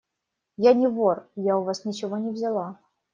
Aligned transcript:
–Я 0.67 0.71
не 0.79 0.87
вор! 0.87 1.29
Я 1.35 1.57
у 1.59 1.63
вас 1.63 1.85
ничего 1.85 2.17
не 2.17 2.31
взяла. 2.31 2.79